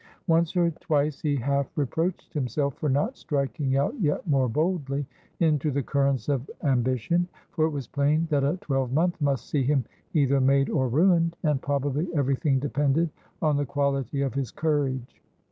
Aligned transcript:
Once 0.25 0.57
or 0.57 0.71
twice 0.71 1.21
he 1.21 1.35
half 1.35 1.67
reproached 1.77 2.33
himself 2.33 2.73
for 2.73 2.89
not 2.89 3.15
striking 3.15 3.77
out 3.77 3.93
yet 4.01 4.25
more 4.27 4.49
boldly 4.49 5.05
into 5.39 5.69
the 5.69 5.83
currents 5.83 6.27
of 6.27 6.49
ambition, 6.63 7.27
for 7.51 7.65
it 7.65 7.69
was 7.69 7.85
plain 7.85 8.25
that 8.31 8.43
a 8.43 8.57
twelvemonth 8.61 9.21
must 9.21 9.45
see 9.47 9.61
him 9.61 9.85
either 10.15 10.41
made 10.41 10.71
or 10.71 10.87
ruined, 10.87 11.35
and 11.43 11.61
probably 11.61 12.07
everything 12.15 12.57
depended 12.57 13.11
on 13.43 13.57
the 13.57 13.65
quality 13.67 14.23
of 14.23 14.33
his 14.33 14.49
courage. 14.49 15.21